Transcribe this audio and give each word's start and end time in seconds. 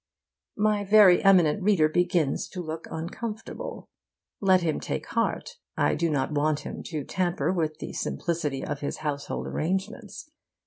My 0.57 0.83
very 0.83 1.23
eminent 1.23 1.61
reader 1.61 1.87
begins 1.87 2.47
to 2.47 2.59
look 2.63 2.87
uncomfortable. 2.89 3.87
Let 4.39 4.61
him 4.61 4.79
take 4.79 5.05
heart. 5.09 5.57
I 5.77 5.93
do 5.93 6.09
not 6.09 6.31
want 6.31 6.61
him 6.61 6.81
to 6.85 7.03
tamper 7.03 7.53
with 7.53 7.77
the 7.77 7.93
simplicity 7.93 8.65
of 8.65 8.79
his 8.79 8.97
household 9.05 9.45
arrangements. 9.45 10.31